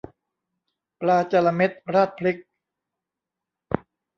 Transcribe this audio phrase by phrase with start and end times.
[0.99, 2.37] ปลาจะละเม็ดราดพริก